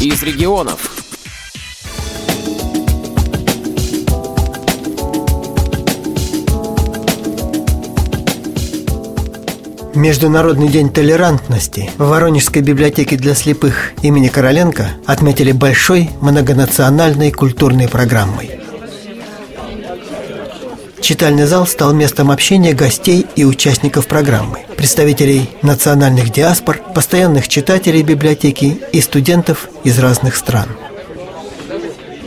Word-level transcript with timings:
из 0.00 0.22
регионов. 0.22 0.92
Международный 9.94 10.68
день 10.68 10.90
толерантности 10.90 11.90
в 11.96 12.08
Воронежской 12.08 12.60
библиотеке 12.60 13.16
для 13.16 13.34
слепых 13.34 13.92
имени 14.02 14.28
Короленко 14.28 14.90
отметили 15.06 15.52
большой 15.52 16.10
многонациональной 16.20 17.32
культурной 17.32 17.88
программой. 17.88 18.60
Читальный 21.00 21.46
зал 21.46 21.66
стал 21.66 21.94
местом 21.94 22.30
общения 22.30 22.74
гостей 22.74 23.25
и 23.36 23.44
участников 23.44 24.06
программы, 24.08 24.64
представителей 24.76 25.50
национальных 25.62 26.30
диаспор, 26.30 26.80
постоянных 26.94 27.48
читателей 27.48 28.02
библиотеки 28.02 28.80
и 28.92 29.00
студентов 29.00 29.68
из 29.84 29.98
разных 29.98 30.34
стран. 30.34 30.68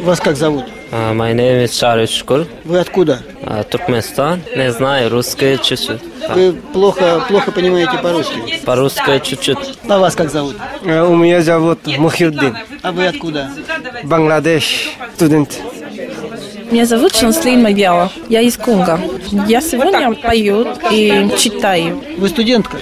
Вас 0.04 0.20
как 0.20 0.38
зовут? 0.38 0.66
Uh, 0.92 1.14
my 1.14 1.36
name 1.36 1.66
is 1.66 1.72
Шарif 1.72 2.10
Шкур. 2.10 2.48
Вы 2.64 2.80
откуда? 2.80 3.22
Uh, 3.44 3.64
Туркменистан. 3.64 4.42
Не 4.56 4.72
знаю, 4.72 5.12
русский 5.12 5.60
чуть-чуть. 5.62 6.02
Вы 6.34 6.54
плохо, 6.54 7.24
плохо 7.28 7.52
понимаете 7.52 8.00
по-русски. 8.02 8.60
По-русски 8.66 9.22
чуть-чуть. 9.24 9.58
А 9.88 10.00
вас 10.00 10.16
как 10.16 10.32
зовут? 10.32 10.56
У 10.82 11.16
меня 11.16 11.42
зовут 11.42 11.86
Мухиддин. 11.86 12.58
А 12.82 12.92
вы 12.92 13.06
откуда? 13.06 13.52
Бангладеш, 14.04 14.90
студент. 15.16 15.60
Меня 16.72 16.86
зовут 16.86 17.16
Шанслин 17.16 17.62
Мабиала. 17.64 18.12
Я 18.30 18.42
из 18.42 18.58
Конго. 18.58 19.00
Я 19.48 19.62
сегодня 19.62 20.14
пою 20.14 20.68
и 20.92 21.30
читаю. 21.38 22.02
Вы 22.18 22.30
студентка? 22.30 22.78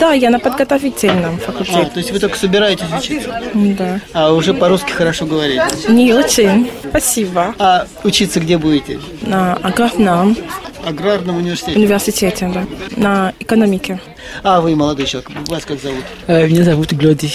Да, 0.00 0.12
я 0.14 0.30
на 0.30 0.40
подготовительном 0.40 1.36
А, 1.36 1.38
факультете. 1.52 1.90
то 1.92 1.98
есть 1.98 2.10
вы 2.10 2.18
только 2.18 2.36
собираетесь 2.36 2.86
учиться? 2.98 3.40
Да. 3.54 4.00
А 4.12 4.32
уже 4.32 4.52
по-русски 4.52 4.90
хорошо 4.90 5.26
говорите. 5.26 5.62
Не 5.88 6.12
очень. 6.12 6.70
Спасибо. 6.88 7.54
А 7.58 7.86
учиться 8.02 8.40
где 8.40 8.58
будете? 8.58 8.98
На 9.22 9.54
аграрном 9.54 10.36
Аграрном 10.84 11.36
университете. 11.36 11.78
университете, 11.78 12.50
да. 12.52 12.64
На 12.96 13.32
экономике. 13.38 14.00
А 14.42 14.60
вы 14.60 14.74
молодой 14.74 15.06
человек, 15.06 15.30
вас 15.48 15.64
как 15.64 15.80
зовут? 15.80 16.04
Э, 16.26 16.46
Меня 16.48 16.64
зовут 16.64 16.92
Глоди. 16.92 17.30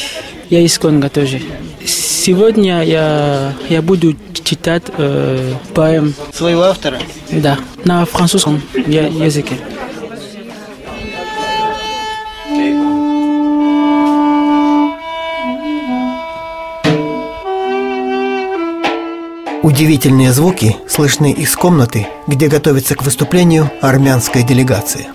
Я 0.50 0.60
из 0.62 0.78
Конго 0.78 1.10
тоже. 1.10 1.40
Сегодня 2.26 2.84
я, 2.84 3.52
я 3.68 3.82
буду 3.82 4.16
читать 4.44 4.84
э, 4.96 5.54
поэм, 5.74 6.14
Своего 6.32 6.62
автора? 6.66 7.00
да, 7.32 7.58
на 7.84 8.06
французском 8.06 8.62
я- 8.86 9.08
языке. 9.08 9.56
Удивительные 19.64 20.34
звуки 20.34 20.76
слышны 20.88 21.32
из 21.32 21.56
комнаты, 21.56 22.08
где 22.28 22.48
готовится 22.48 22.96
к 22.96 23.04
выступлению 23.04 23.70
армянская 23.82 24.44
делегация. 24.44 25.08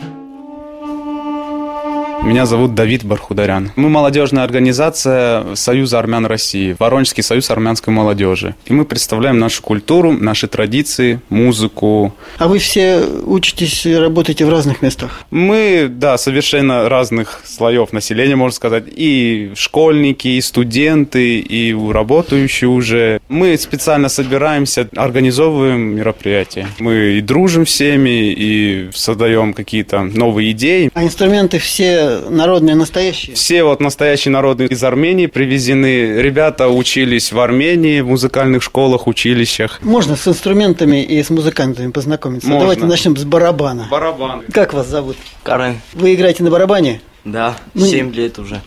Меня 2.23 2.47
зовут 2.47 2.75
Давид 2.75 3.05
Бархударян. 3.05 3.73
Мы 3.77 3.89
молодежная 3.89 4.45
организация 4.45 5.55
Союза 5.55 5.99
армян 5.99 6.27
России, 6.27 6.77
Воронежский 6.79 7.23
союз 7.23 7.51
армянской 7.51 7.93
молодежи. 7.93 8.55
И 8.67 8.73
мы 8.73 8.85
представляем 8.85 9.39
нашу 9.39 9.63
культуру, 9.63 10.13
наши 10.13 10.49
традиции, 10.49 11.21
музыку. 11.29 12.15
А 12.39 12.49
вы 12.49 12.59
все 12.59 13.03
учитесь 13.25 13.87
и 13.87 13.95
работаете 13.95 14.45
в 14.45 14.51
разных 14.51 14.83
местах? 14.83 15.25
Мы, 15.31 15.89
да, 15.91 16.19
совершенно 16.19 16.89
разных 16.89 17.43
слоев 17.45 17.93
населения, 17.93 18.37
можно 18.37 18.55
сказать. 18.55 18.85
И 18.89 19.53
школьники, 19.55 20.29
и 20.29 20.41
студенты, 20.41 21.39
и 21.39 21.75
работающие 21.75 22.69
уже. 22.69 23.21
Мы 23.29 23.57
специально 23.59 24.09
собираемся, 24.09 24.89
организовываем 24.97 25.97
мероприятия. 25.97 26.69
Мы 26.79 27.19
и 27.19 27.21
дружим 27.21 27.65
всеми, 27.65 28.33
и 28.33 28.91
создаем 28.95 29.53
какие-то 29.53 30.03
новые 30.03 30.53
идеи. 30.53 30.91
А 30.95 31.03
инструменты 31.03 31.59
все 31.59 32.16
народные, 32.29 32.75
настоящие? 32.75 33.37
Все 33.37 33.63
вот 33.65 33.81
настоящие 33.81 34.33
народы 34.33 34.67
из 34.67 34.83
Армении 34.85 35.27
привезены. 35.27 36.21
Ребята 36.21 36.69
учились 36.69 37.33
в 37.33 37.39
Армении, 37.41 38.01
в 38.01 38.09
музыкальных 38.09 38.63
школах, 38.63 39.07
училищах. 39.07 39.81
Можно 39.83 40.17
с 40.17 40.27
инструментами 40.29 41.03
и 41.03 41.23
с 41.23 41.31
музыкантами 41.31 41.91
познакомиться? 41.91 42.49
Можно. 42.49 42.61
Давайте 42.61 42.85
начнем 42.87 43.17
с 43.17 43.25
барабана. 43.25 43.89
Барабан. 43.91 44.43
Как 44.53 44.73
вас 44.75 44.89
зовут? 44.89 45.17
Карен, 45.43 45.81
Вы 45.95 46.15
играете 46.15 46.43
на 46.43 46.51
барабане? 46.51 47.01
да, 47.25 47.57
Ну, 47.75 47.87
7 47.87 48.13
лет 48.13 48.39
уже. 48.39 48.61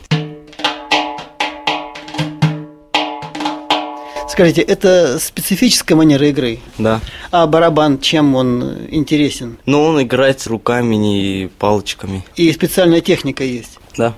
Скажите, 4.39 4.61
это 4.61 5.19
специфическая 5.19 5.97
манера 5.97 6.25
игры? 6.29 6.59
Да. 6.77 7.01
А 7.29 7.45
барабан, 7.45 7.99
чем 7.99 8.35
он 8.35 8.87
интересен? 8.89 9.57
Но 9.65 9.83
он 9.83 10.01
играет 10.01 10.39
с 10.39 10.47
руками 10.47 11.43
и 11.43 11.47
палочками. 11.59 12.23
И 12.37 12.49
специальная 12.53 13.01
техника 13.01 13.43
есть? 13.43 13.77
Да. 13.97 14.15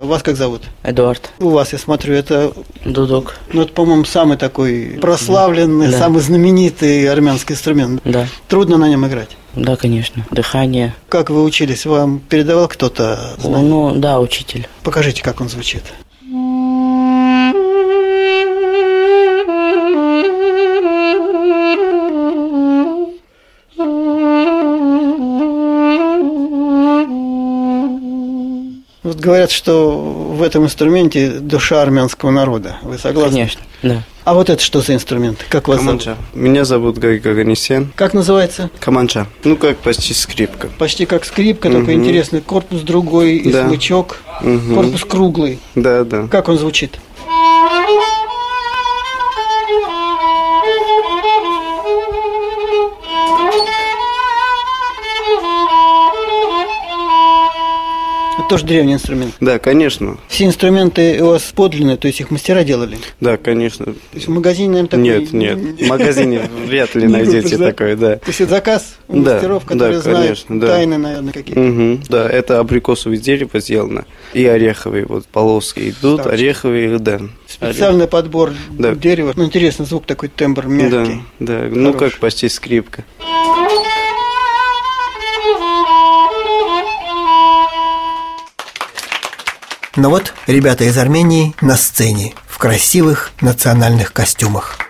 Вас 0.00 0.24
как 0.24 0.36
зовут? 0.36 0.62
Эдуард 0.82 1.30
У 1.38 1.50
вас, 1.50 1.72
я 1.72 1.78
смотрю, 1.78 2.14
это, 2.14 2.52
Дудок. 2.84 3.36
ну, 3.52 3.62
это 3.62 3.72
по-моему, 3.72 4.04
самый 4.04 4.36
такой 4.36 4.98
прославленный, 5.00 5.92
Да. 5.92 5.98
самый 5.98 6.22
знаменитый 6.22 7.08
армянский 7.08 7.54
инструмент. 7.54 8.00
Да, 8.04 8.26
Трудно 8.48 8.76
на 8.76 8.88
нем 8.88 9.06
играть. 9.06 9.36
да, 9.54 9.76
конечно. 9.76 10.26
Дыхание. 10.32 10.96
Как 11.08 11.30
вы 11.30 11.44
учились? 11.44 11.86
Вам 11.86 12.18
передавал 12.18 12.66
кто-то 12.66 13.34
знания? 13.38 13.68
Ну, 13.68 13.92
да, 13.94 14.18
учитель. 14.18 14.66
Покажите, 14.82 15.22
как 15.22 15.40
он 15.40 15.48
звучит. 15.48 15.84
Вот 29.06 29.20
говорят, 29.20 29.52
что 29.52 29.96
в 30.00 30.42
этом 30.42 30.64
инструменте 30.64 31.30
душа 31.38 31.80
армянского 31.80 32.32
народа. 32.32 32.78
Вы 32.82 32.98
согласны? 32.98 33.34
Конечно, 33.34 33.60
да. 33.84 34.02
А 34.24 34.34
вот 34.34 34.50
это 34.50 34.60
что 34.60 34.80
за 34.80 34.94
инструмент? 34.94 35.46
Как 35.48 35.68
вас 35.68 35.76
зовут? 35.80 36.02
Каманча. 36.02 36.16
Меня 36.34 36.64
зовут 36.64 36.98
Гай 36.98 37.20
Гаганесян. 37.20 37.92
Как 37.94 38.14
называется? 38.14 38.68
Каманча. 38.80 39.28
Ну, 39.44 39.56
как 39.56 39.76
почти 39.76 40.12
скрипка. 40.12 40.70
Почти 40.76 41.06
как 41.06 41.24
скрипка, 41.24 41.70
только 41.70 41.92
Мгм. 41.92 42.00
интересный 42.02 42.40
корпус 42.40 42.80
другой 42.80 43.36
и 43.36 43.52
Да. 43.52 43.68
смычок. 43.68 44.16
Мгм. 44.42 44.74
Корпус 44.74 45.04
круглый. 45.04 45.60
Да, 45.76 46.02
да. 46.02 46.26
Как 46.26 46.48
он 46.48 46.58
звучит? 46.58 46.98
Это 58.46 58.54
тоже 58.54 58.66
древний 58.66 58.92
инструмент. 58.94 59.34
Да, 59.40 59.58
конечно. 59.58 60.18
Все 60.28 60.44
инструменты 60.44 61.20
у 61.20 61.30
вас 61.30 61.42
подлинные, 61.52 61.96
то 61.96 62.06
есть 62.06 62.20
их 62.20 62.30
мастера 62.30 62.62
делали? 62.62 62.96
Да, 63.20 63.36
конечно. 63.38 63.86
То 63.86 63.94
есть 64.12 64.28
в 64.28 64.30
магазине, 64.30 64.68
наверное, 64.68 64.88
такой... 64.88 65.02
Нет, 65.02 65.32
нет. 65.32 65.58
В 65.80 65.88
магазине 65.88 66.42
вряд 66.66 66.94
ли 66.94 67.08
найдете 67.08 67.56
да? 67.56 67.66
такое, 67.72 67.96
да. 67.96 68.16
То 68.18 68.28
есть 68.28 68.40
это 68.40 68.50
заказ 68.50 68.98
у 69.08 69.20
Да, 69.20 69.32
мастеров, 69.34 69.64
да, 69.64 69.68
которые 69.72 69.98
знают 70.00 70.44
да. 70.48 70.66
тайны, 70.68 70.96
наверное, 70.96 71.32
какие-то. 71.32 72.08
Да, 72.08 72.28
это 72.30 72.60
абрикосовое 72.60 73.18
дерево 73.18 73.58
сделано. 73.58 74.04
И 74.32 74.46
ореховые 74.46 75.06
вот 75.06 75.26
полоски 75.26 75.90
идут, 75.90 76.24
ореховые, 76.24 77.00
да. 77.00 77.22
Специальный 77.48 78.06
подбор 78.06 78.52
Да. 78.70 78.94
дерева. 78.94 79.32
Ну, 79.34 79.44
интересный 79.44 79.86
звук 79.86 80.06
такой, 80.06 80.28
тембр 80.28 80.62
Да, 80.64 80.68
мягкий. 80.68 81.22
да. 81.40 81.64
Ну, 81.68 81.92
Хороший. 81.92 82.10
как 82.12 82.20
почти 82.20 82.48
скрипка. 82.48 83.04
Но 89.96 90.10
вот 90.10 90.34
ребята 90.46 90.84
из 90.84 90.96
Армении 90.98 91.54
на 91.60 91.76
сцене 91.76 92.34
в 92.46 92.58
красивых 92.58 93.32
национальных 93.40 94.12
костюмах. 94.12 94.85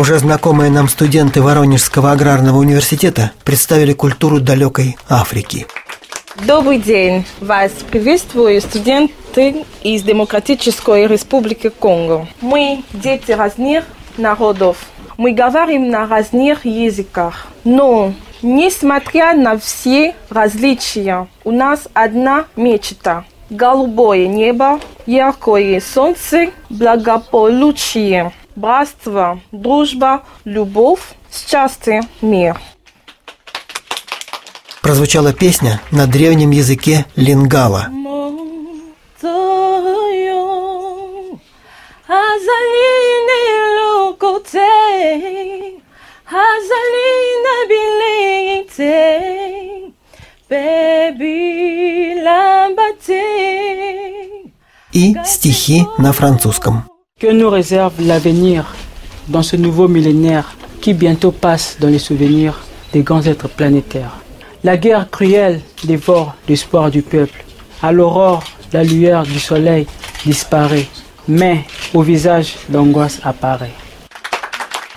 Уже 0.00 0.18
знакомые 0.18 0.70
нам 0.70 0.88
студенты 0.88 1.42
Воронежского 1.42 2.12
аграрного 2.12 2.56
университета 2.56 3.32
представили 3.44 3.92
культуру 3.92 4.40
далекой 4.40 4.96
Африки. 5.10 5.66
Добрый 6.46 6.78
день! 6.78 7.26
Вас 7.38 7.70
приветствую 7.90 8.62
студенты 8.62 9.66
из 9.82 10.02
Демократической 10.02 11.06
Республики 11.06 11.68
Конго. 11.68 12.26
Мы 12.40 12.82
дети 12.94 13.32
разных 13.32 13.84
народов. 14.16 14.78
Мы 15.18 15.32
говорим 15.32 15.90
на 15.90 16.06
разных 16.06 16.64
языках. 16.64 17.48
Но, 17.64 18.14
несмотря 18.40 19.34
на 19.34 19.58
все 19.58 20.14
различия, 20.30 21.28
у 21.44 21.50
нас 21.50 21.88
одна 21.92 22.46
мечта– 22.56 23.26
голубое 23.50 24.28
небо, 24.28 24.80
яркое 25.04 25.82
солнце, 25.82 26.52
благополучие, 26.70 28.32
братство, 28.56 29.40
дружба, 29.52 30.24
любовь, 30.44 31.14
счастье, 31.32 32.02
мир. 32.20 32.60
Прозвучала 34.82 35.32
песня 35.32 35.80
на 35.90 36.06
древнем 36.06 36.50
языке 36.50 37.06
лингала. 37.14 37.88
И 54.92 55.14
стихи 55.24 55.86
на 55.98 56.12
французском. 56.12 56.84
Que 57.19 57.31
nous 57.31 57.49
réserve 57.49 57.93
l'avenir 57.99 58.75
dans 59.27 59.43
ce 59.43 59.55
nouveau 59.55 59.87
millénaire 59.87 60.55
qui 60.81 60.93
bientôt 60.93 61.31
passe 61.31 61.77
dans 61.79 61.87
les 61.87 61.99
souvenirs 61.99 62.55
des 62.93 63.01
grands 63.01 63.23
êtres 63.23 63.47
planétaires 63.47 64.17
La 64.63 64.77
guerre 64.77 65.09
cruelle 65.11 65.61
dévore 65.83 66.35
l'espoir 66.49 66.89
du 66.89 67.01
peuple. 67.01 67.43
À 67.81 67.91
l'aurore, 67.91 68.43
la 68.73 68.83
lueur 68.83 69.23
du 69.23 69.39
soleil 69.39 69.85
disparaît, 70.25 70.87
mais 71.27 71.65
au 71.93 72.01
visage 72.01 72.55
l'angoisse 72.71 73.19
apparaît. 73.23 73.75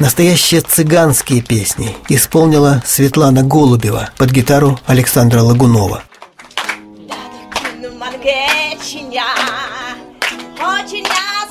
Настоящие 0.00 0.61
цыганские 0.61 1.43
песни 1.43 1.97
исполнила 2.09 2.81
Светлана 2.87 3.43
Голубева 3.43 4.11
под 4.17 4.31
гитару 4.31 4.79
Александра 4.87 5.43
Лагунова. 5.43 6.03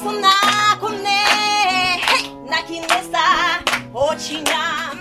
sona 0.02 0.34
kone 0.80 1.20
na 2.50 2.58
kinesa 2.68 3.24
ochinam 3.94 4.98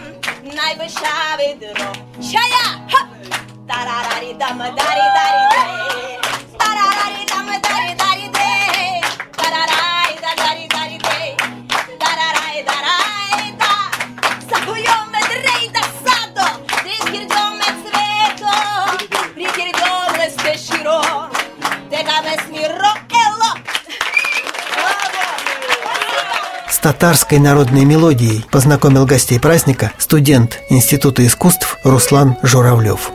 nai 0.55 0.73
beshave 0.79 1.49
dro 1.61 1.89
chaya 2.29 2.65
ha 2.91 3.01
tararari 3.67 4.31
dam 4.41 4.59
dari 4.79 5.05
dari 5.17 5.43
dari 5.53 6.10
татарской 26.81 27.39
народной 27.39 27.85
мелодией 27.85 28.45
познакомил 28.51 29.05
гостей 29.05 29.39
праздника 29.39 29.91
студент 29.97 30.59
Института 30.69 31.25
искусств 31.25 31.77
Руслан 31.83 32.35
Журавлев. 32.41 33.11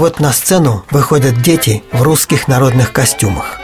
Вот 0.00 0.18
на 0.18 0.32
сцену 0.32 0.82
выходят 0.90 1.42
дети 1.42 1.84
в 1.92 2.00
русских 2.00 2.48
народных 2.48 2.90
костюмах. 2.90 3.60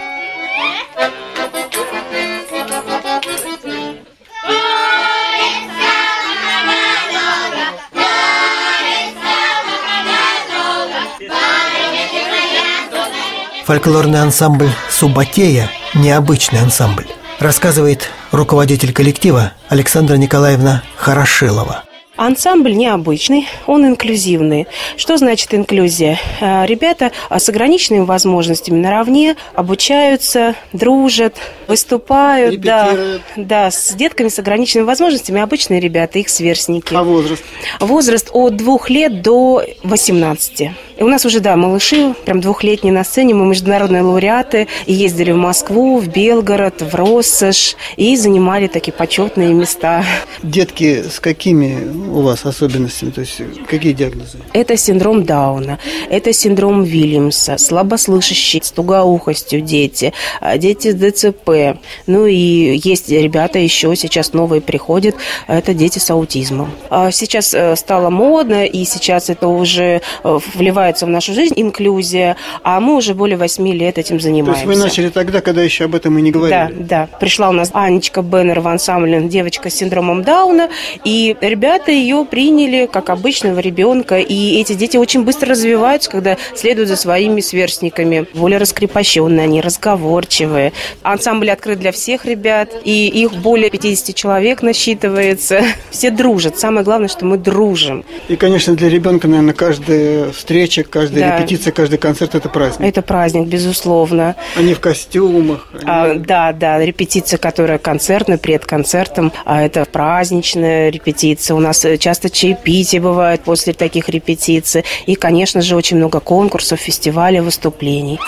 Фольклорный 13.65 14.21
ансамбль 14.21 14.69
«Субатея»– 14.91 15.71
необычный 15.94 16.61
ансамбль, 16.61 17.06
рассказывает 17.39 18.11
руководитель 18.31 18.93
коллектива 18.93 19.53
Александра 19.71 20.17
Николаевна 20.17 20.82
Хорошилова. 20.97 21.85
Ансамбль 22.17 22.75
необычный, 22.75 23.47
он 23.67 23.87
инклюзивный. 23.87 24.67
Что 24.97 25.17
значит 25.17 25.53
инклюзия? 25.55 26.19
А, 26.41 26.65
Ребята 26.65 27.13
с 27.31 27.49
ограниченными 27.49 28.05
возможностями 28.05 28.79
наравне 28.79 29.37
обучаются, 29.55 30.55
дружат, 30.73 31.37
выступают. 31.69 32.61
Да, 32.61 32.97
да, 33.37 33.71
с 33.71 33.93
детками 33.95 34.29
с 34.29 34.39
ограниченными 34.39 34.87
возможностями 34.87 35.41
обычные 35.41 35.81
ребята, 35.81 36.19
их 36.19 36.29
сверстники. 36.29 36.95
А 36.95 37.03
возраст? 37.03 37.45
Возраст 37.81 38.31
от 38.33 38.57
двух 38.57 38.89
лет 38.89 39.23
до 39.23 39.63
18. 39.83 40.71
И 40.96 41.02
у 41.02 41.08
нас 41.08 41.25
уже, 41.26 41.40
да, 41.40 41.56
малыши, 41.56 42.14
прям 42.25 42.40
двухлетние 42.40 42.93
на 42.93 43.04
сцене, 43.04 43.34
мы 43.34 43.46
международные 43.46 44.02
лауреаты, 44.02 44.69
и 44.87 44.93
ездили 44.93 45.32
в 45.32 45.37
Москву, 45.37 45.98
в 45.98 46.08
Белгород, 46.08 46.81
в 46.82 46.94
Россошь, 46.94 47.76
и 47.96 48.16
занимали 48.16 48.66
такие 48.66 48.93
почетные 48.93 49.52
места. 49.52 50.04
Детки 50.43 51.02
с 51.02 51.20
какими 51.20 51.87
у 52.08 52.22
вас 52.22 52.46
особенностями? 52.46 53.10
То 53.10 53.20
есть 53.20 53.40
какие 53.69 53.93
диагнозы? 53.93 54.38
Это 54.52 54.76
синдром 54.76 55.25
Дауна, 55.25 55.78
это 56.08 56.32
синдром 56.32 56.84
Вильямса, 56.84 57.58
слабослышащие, 57.58 58.62
с 58.62 58.70
тугоухостью 58.70 59.60
дети, 59.60 60.12
а, 60.40 60.56
дети 60.56 60.93
с 60.93 60.94
ДЦП. 60.94 61.79
Ну 62.06 62.26
и 62.26 62.81
есть 62.82 63.08
ребята 63.10 63.58
еще 63.58 63.94
сейчас 63.96 64.32
новые 64.32 64.60
приходят, 64.60 65.15
это 65.46 65.74
дети 65.74 65.98
с 65.98 66.10
аутизмом. 66.10 66.70
А 66.88 67.10
Сейчас 67.10 67.55
э, 67.55 67.76
стало 67.76 68.10
модно, 68.10 68.67
и 68.67 68.84
сейчас 68.84 69.31
это 69.31 69.48
уже 69.48 70.00
э, 70.22 70.38
вливается 70.86 71.06
в 71.06 71.08
нашу 71.08 71.32
жизнь, 71.34 71.55
инклюзия, 71.56 72.36
а 72.62 72.78
мы 72.81 72.94
уже 72.96 73.14
более 73.14 73.36
восьми 73.36 73.72
лет 73.72 73.98
этим 73.98 74.19
То 74.19 74.24
занимаемся. 74.24 74.62
есть 74.64 74.66
вы 74.78 74.82
начали 74.84 75.08
тогда, 75.08 75.40
когда 75.40 75.62
еще 75.62 75.84
об 75.84 75.94
этом 75.96 76.16
и 76.19 76.22
не 76.22 76.31
Да, 76.31 76.38
говорили? 76.38 76.82
да. 76.82 77.08
Пришла 77.19 77.48
у 77.48 77.52
нас 77.52 77.70
Анечка 77.72 78.22
Беннер 78.22 78.60
в 78.60 78.69
ансамбле, 78.69 79.20
девочка 79.22 79.69
с 79.69 79.74
синдромом 79.74 80.22
Дауна, 80.22 80.69
и 81.05 81.36
ребята 81.40 81.90
ее 81.90 82.24
приняли 82.31 82.88
как 82.90 83.10
обычного 83.10 83.58
ребенка, 83.58 84.19
и 84.19 84.60
эти 84.60 84.74
дети 84.74 84.96
очень 84.96 85.22
быстро 85.24 85.50
развиваются, 85.50 86.08
когда 86.10 86.36
следуют 86.55 86.88
за 86.88 86.96
своими 86.96 87.40
сверстниками. 87.40 88.26
Более 88.34 88.58
раскрепощенные, 88.58 89.44
они 89.44 89.60
разговорчивые. 89.60 90.72
Ансамбль 91.02 91.50
открыт 91.50 91.78
для 91.81 91.90
всех 91.93 92.24
ребят, 92.26 92.70
и 92.84 93.08
их 93.08 93.32
более 93.34 93.70
50 93.70 94.14
человек 94.14 94.62
насчитывается. 94.62 95.62
Все 95.90 96.10
дружат. 96.10 96.58
Самое 96.58 96.84
главное, 96.84 97.08
что 97.08 97.24
мы 97.24 97.38
дружим. 97.38 98.05
И, 98.28 98.36
конечно, 98.36 98.74
для 98.76 98.88
ребенка, 98.88 99.26
наверное, 99.28 99.55
каждая 99.55 100.31
встреча, 100.31 100.76
каждая 100.85 101.31
Да. 101.31 101.39
репетиция, 101.39 101.73
каждый 101.73 101.99
концерт– 101.99 102.35
это 102.35 102.49
праздник. 102.49 102.89
Это 102.89 103.03
праздник, 103.03 103.49
безусловно. 103.49 104.35
Они 104.56 104.75
в 104.75 104.81
костюмах. 104.81 105.69
они- 105.73 105.83
А, 105.87 106.15
да, 106.15 106.53
да, 106.53 106.79
репетиция, 106.85 107.39
которая 107.39 107.79
концертная, 107.79 108.39
перед 108.39 108.65
концертом, 108.65 109.33
а 109.45 109.63
это 109.63 109.85
праздничная 109.85 110.91
репетиция. 110.91 111.55
У 111.55 111.61
нас 111.61 111.85
э, 111.85 111.97
часто 111.99 112.31
чаепитие 112.31 113.01
бывает 113.01 113.43
после 113.43 113.73
таких 113.73 114.09
репетиций. 114.09 114.85
И, 115.06 115.15
конечно 115.15 115.61
же, 115.63 115.77
очень 115.77 115.97
много 115.97 116.21
конкурсов, 116.21 116.81
фестивалей, 116.81 117.41
выступлений. 117.41 118.19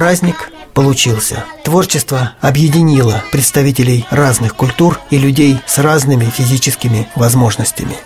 Праздник 0.00 0.50
получился. 0.72 1.44
Творчество 1.62 2.32
объединило 2.40 3.22
представителей 3.32 4.06
разных 4.08 4.56
культур 4.56 4.98
и 5.10 5.18
людей 5.18 5.58
с 5.66 5.76
разными 5.76 6.24
физическими 6.24 7.06
возможностями. 7.16 7.98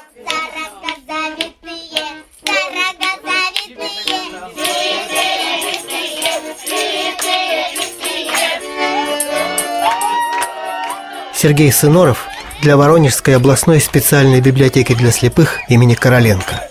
Сергей 11.33 11.71
Сыноров 11.71 12.27
для 12.61 12.77
Воронежской 12.77 13.37
областной 13.37 13.81
специальной 13.81 14.41
библиотеки 14.41 14.97
для 14.97 15.13
слепых 15.13 15.61
имени 15.71 15.95
Короленко. 15.95 16.64